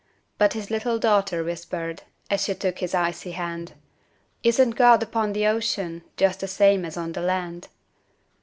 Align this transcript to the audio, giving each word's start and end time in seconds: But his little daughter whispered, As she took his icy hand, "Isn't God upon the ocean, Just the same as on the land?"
But 0.39 0.53
his 0.53 0.71
little 0.71 0.97
daughter 0.97 1.43
whispered, 1.43 2.01
As 2.31 2.43
she 2.45 2.55
took 2.55 2.79
his 2.79 2.95
icy 2.95 3.33
hand, 3.33 3.73
"Isn't 4.41 4.71
God 4.75 5.03
upon 5.03 5.33
the 5.33 5.45
ocean, 5.45 6.01
Just 6.17 6.39
the 6.39 6.47
same 6.47 6.85
as 6.85 6.97
on 6.97 7.11
the 7.11 7.21
land?" 7.21 7.67